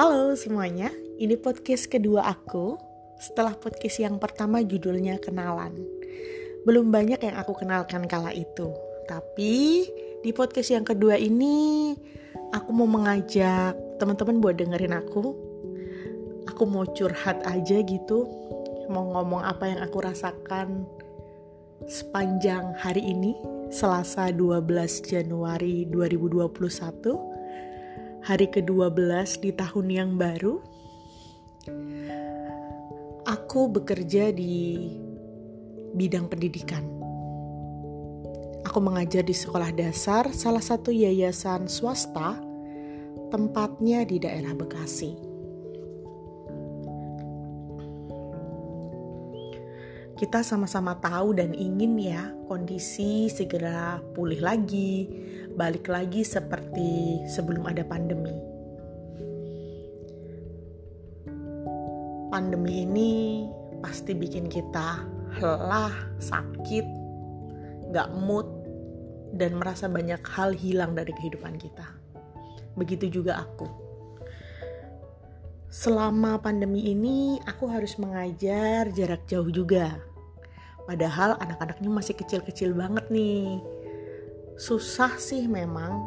[0.00, 0.88] Halo semuanya,
[1.20, 2.80] ini podcast kedua aku
[3.20, 5.76] setelah podcast yang pertama judulnya kenalan.
[6.64, 8.72] Belum banyak yang aku kenalkan kala itu,
[9.04, 9.84] tapi
[10.24, 11.92] di podcast yang kedua ini
[12.48, 15.36] aku mau mengajak teman-teman buat dengerin aku.
[16.48, 18.24] Aku mau curhat aja gitu,
[18.88, 20.88] mau ngomong apa yang aku rasakan
[21.84, 23.36] sepanjang hari ini,
[23.68, 24.64] Selasa 12
[25.04, 27.29] Januari 2021
[28.30, 30.62] hari ke-12 di tahun yang baru.
[33.26, 34.86] Aku bekerja di
[35.98, 36.86] bidang pendidikan.
[38.62, 42.38] Aku mengajar di sekolah dasar salah satu yayasan swasta,
[43.34, 45.30] tempatnya di daerah Bekasi.
[50.20, 55.08] kita sama-sama tahu dan ingin ya kondisi segera pulih lagi,
[55.60, 58.32] balik lagi seperti sebelum ada pandemi.
[62.32, 63.12] Pandemi ini
[63.84, 65.04] pasti bikin kita
[65.36, 66.86] lelah, sakit,
[67.92, 68.48] gak mood,
[69.36, 71.84] dan merasa banyak hal hilang dari kehidupan kita.
[72.80, 73.68] Begitu juga aku.
[75.68, 80.10] Selama pandemi ini, aku harus mengajar jarak jauh juga
[80.90, 83.62] Padahal anak-anaknya masih kecil-kecil banget nih.
[84.60, 86.04] Susah sih memang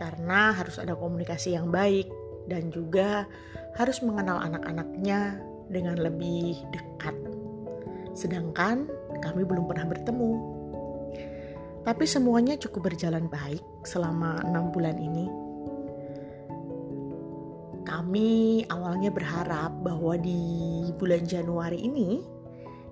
[0.00, 2.08] karena harus ada komunikasi yang baik
[2.48, 3.28] dan juga
[3.76, 5.36] harus mengenal anak-anaknya
[5.68, 7.12] dengan lebih dekat.
[8.16, 8.88] Sedangkan
[9.20, 10.32] kami belum pernah bertemu.
[11.84, 15.28] Tapi semuanya cukup berjalan baik selama enam bulan ini.
[17.84, 22.24] Kami awalnya berharap bahwa di bulan Januari ini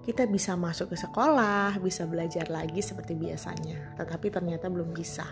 [0.01, 3.95] kita bisa masuk ke sekolah, bisa belajar lagi seperti biasanya.
[4.01, 5.29] Tetapi ternyata belum bisa.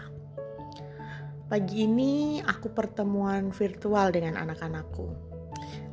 [1.49, 5.09] Pagi ini aku pertemuan virtual dengan anak-anakku.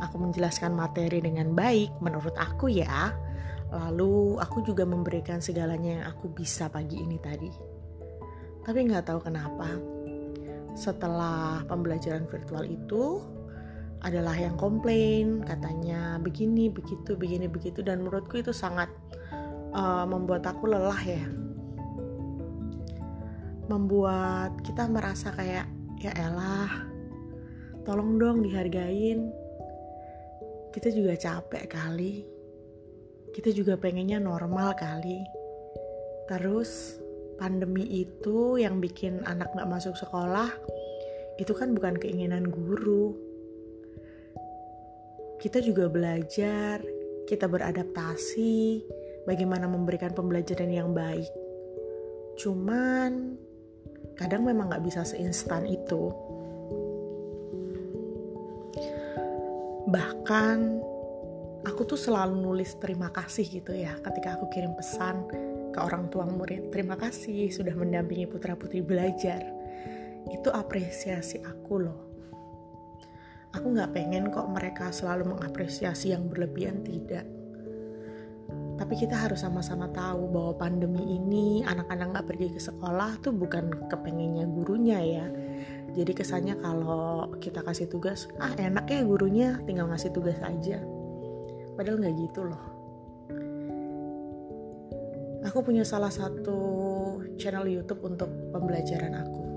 [0.04, 3.16] Aku menjelaskan materi dengan baik menurut aku ya.
[3.72, 7.52] Lalu aku juga memberikan segalanya yang aku bisa pagi ini tadi.
[8.68, 9.72] Tapi nggak tahu kenapa.
[10.76, 13.24] Setelah pembelajaran virtual itu,
[14.06, 18.86] adalah yang komplain katanya begini begitu begini begitu dan menurutku itu sangat
[19.74, 21.26] uh, membuat aku lelah ya.
[23.66, 25.66] Membuat kita merasa kayak
[25.98, 26.70] ya elah
[27.82, 29.34] tolong dong dihargain.
[30.70, 32.22] Kita juga capek kali.
[33.34, 35.26] Kita juga pengennya normal kali.
[36.30, 37.02] Terus
[37.42, 40.48] pandemi itu yang bikin anak gak masuk sekolah
[41.36, 43.25] itu kan bukan keinginan guru
[45.40, 46.80] kita juga belajar,
[47.28, 48.86] kita beradaptasi,
[49.28, 51.28] bagaimana memberikan pembelajaran yang baik.
[52.40, 53.36] Cuman
[54.16, 56.14] kadang memang gak bisa seinstan itu.
[59.86, 60.58] Bahkan
[61.66, 65.26] aku tuh selalu nulis terima kasih gitu ya ketika aku kirim pesan
[65.74, 66.72] ke orang tua murid.
[66.72, 69.42] Terima kasih sudah mendampingi putra-putri belajar.
[70.26, 72.05] Itu apresiasi aku loh
[73.56, 77.24] aku nggak pengen kok mereka selalu mengapresiasi yang berlebihan tidak.
[78.76, 83.88] Tapi kita harus sama-sama tahu bahwa pandemi ini anak-anak nggak pergi ke sekolah tuh bukan
[83.88, 85.28] kepengennya gurunya ya.
[85.96, 90.84] Jadi kesannya kalau kita kasih tugas ah enak ya gurunya tinggal ngasih tugas aja.
[91.80, 92.64] Padahal nggak gitu loh.
[95.48, 96.60] Aku punya salah satu
[97.40, 99.55] channel YouTube untuk pembelajaran aku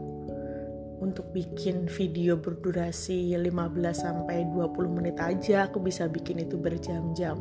[0.99, 3.49] untuk bikin video berdurasi 15
[3.95, 7.39] sampai 20 menit aja aku bisa bikin itu berjam-jam.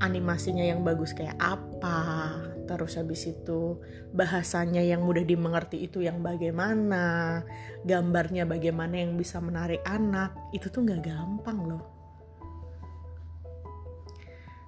[0.00, 2.32] Animasinya yang bagus kayak apa,
[2.68, 3.80] terus habis itu
[4.12, 7.40] bahasanya yang mudah dimengerti itu yang bagaimana,
[7.84, 11.84] gambarnya bagaimana yang bisa menarik anak, itu tuh nggak gampang loh.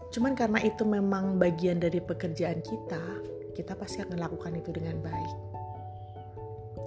[0.09, 3.05] Cuman karena itu memang bagian dari pekerjaan kita,
[3.53, 5.48] kita pasti akan lakukan itu dengan baik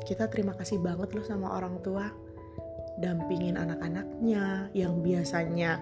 [0.05, 2.09] kita terima kasih banget loh sama orang tua.
[3.01, 5.81] Dampingin anak-anaknya yang biasanya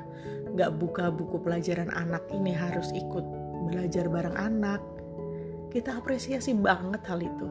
[0.56, 3.26] gak buka buku pelajaran anak ini harus ikut
[3.70, 4.82] belajar bareng anak.
[5.70, 7.48] Kita apresiasi banget hal itu.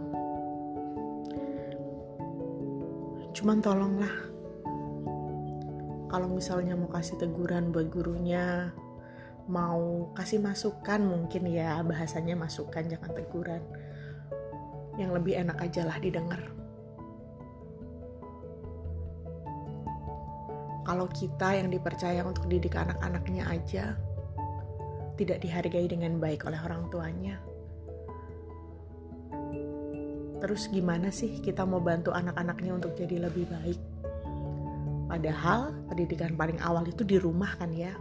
[3.39, 4.15] Cuman tolonglah
[6.09, 8.73] kalau misalnya mau kasih teguran buat gurunya
[9.49, 13.65] mau kasih masukan mungkin ya bahasanya masukan jangan teguran.
[15.01, 16.58] Yang lebih enak aja lah didengar.
[20.89, 23.93] Kalau kita yang dipercaya untuk didik anak-anaknya aja
[25.21, 27.37] tidak dihargai dengan baik oleh orang tuanya.
[30.41, 33.77] Terus gimana sih kita mau bantu anak-anaknya untuk jadi lebih baik?
[35.13, 37.93] Padahal pendidikan paling awal itu di rumah kan ya.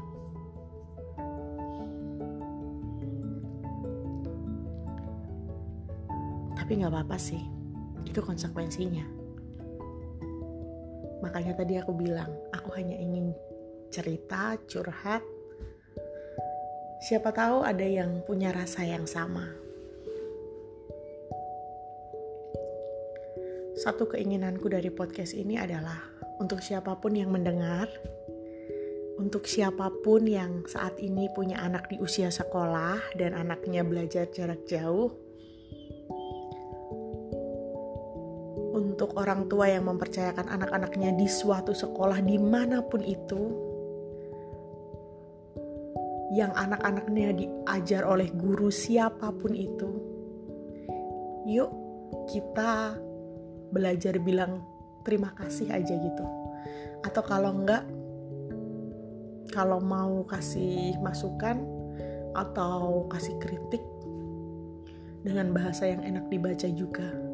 [6.56, 7.44] Tapi nggak apa-apa sih,
[8.08, 9.04] itu konsekuensinya.
[11.20, 13.32] Makanya tadi aku bilang, aku hanya ingin
[13.88, 15.24] cerita, curhat.
[17.00, 19.48] Siapa tahu ada yang punya rasa yang sama.
[23.80, 26.12] Satu keinginanku dari podcast ini adalah
[26.44, 27.88] untuk siapa pun yang mendengar,
[29.16, 34.68] untuk siapa pun yang saat ini punya anak di usia sekolah dan anaknya belajar jarak
[34.68, 35.16] jauh,
[38.98, 43.54] untuk orang tua yang mempercayakan anak-anaknya di suatu sekolah di mana pun itu,
[46.34, 50.02] yang anak-anaknya diajar oleh guru siapa pun itu,
[51.46, 51.70] yuk
[52.26, 52.98] kita
[53.70, 54.66] belajar bilang
[55.06, 56.26] terima kasih aja gitu.
[57.06, 57.86] Atau kalau enggak
[59.54, 61.62] kalau mau kasih masukan
[62.34, 63.86] atau kasih kritik
[65.22, 67.27] dengan bahasa yang enak dibaca juga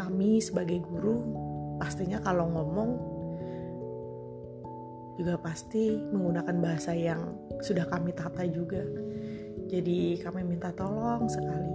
[0.00, 1.20] kami sebagai guru
[1.76, 2.90] pastinya kalau ngomong
[5.20, 8.80] juga pasti menggunakan bahasa yang sudah kami tata juga.
[9.68, 11.72] Jadi kami minta tolong sekali.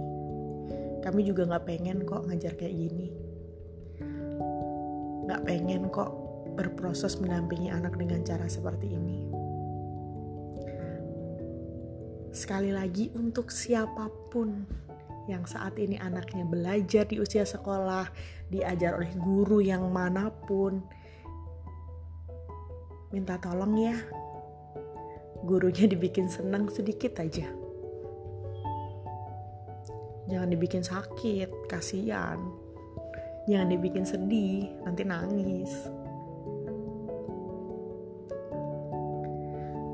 [1.06, 3.14] Kami juga nggak pengen kok ngajar kayak gini.
[5.30, 6.10] Gak pengen kok
[6.58, 9.18] berproses mendampingi anak dengan cara seperti ini.
[12.34, 14.66] Sekali lagi untuk siapa pun
[15.26, 18.06] yang saat ini anaknya belajar di usia sekolah,
[18.50, 20.82] diajar oleh guru yang mana pun,
[23.10, 23.96] minta tolong ya,
[25.42, 27.46] gurunya dibikin senang sedikit aja.
[30.26, 32.38] Jangan dibikin sakit, kasihan.
[33.46, 35.72] Jangan dibikin sedih nanti nangis.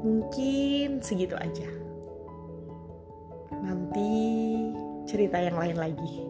[0.03, 1.69] Mungkin segitu aja.
[3.61, 4.22] Nanti
[5.13, 6.25] cerita yang lain lagi.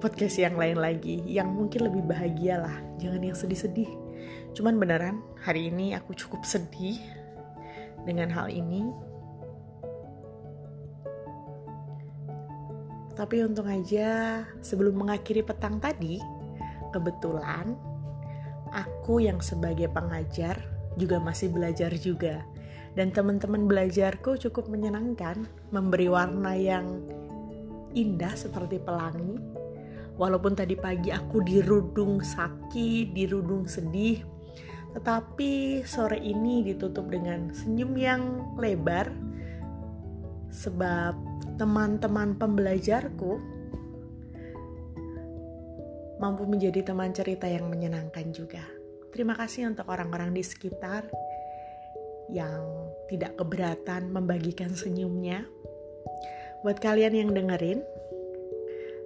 [0.00, 2.80] Podcast yang lain lagi yang mungkin lebih bahagia lah.
[2.96, 3.90] Jangan yang sedih-sedih.
[4.56, 6.96] Cuman beneran hari ini aku cukup sedih
[8.08, 8.88] dengan hal ini.
[13.12, 16.16] Tapi untung aja sebelum mengakhiri petang tadi
[16.94, 17.76] kebetulan
[18.72, 20.56] aku yang sebagai pengajar
[20.96, 22.40] juga masih belajar juga.
[22.96, 27.04] Dan teman-teman belajarku cukup menyenangkan memberi warna yang
[27.94, 29.38] indah seperti pelangi
[30.18, 34.24] walaupun tadi pagi aku dirudung sakit dirudung sedih
[34.96, 38.22] tetapi sore ini ditutup dengan senyum yang
[38.56, 39.12] lebar
[40.48, 41.14] sebab
[41.60, 43.58] teman-teman pembelajarku
[46.18, 48.62] mampu menjadi teman cerita yang menyenangkan juga.
[49.14, 51.06] Terima kasih untuk orang-orang di sekitar
[52.28, 55.46] yang tidak keberatan membagikan senyumnya.
[56.62, 57.80] Buat kalian yang dengerin,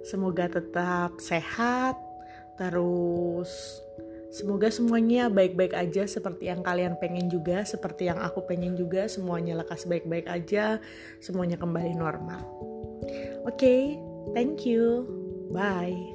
[0.05, 1.95] semoga tetap sehat,
[2.57, 3.81] terus
[4.33, 9.61] semoga semuanya baik-baik aja seperti yang kalian pengen juga, seperti yang aku pengen juga, semuanya
[9.61, 10.81] lekas baik-baik aja,
[11.21, 12.41] semuanya kembali normal.
[13.43, 13.81] Oke, okay,
[14.33, 15.05] thank you.
[15.53, 16.12] Bye.